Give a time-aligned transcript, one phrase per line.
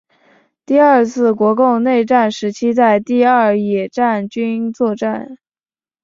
[0.65, 5.37] 第二次国共内战时期在第二野战军作战。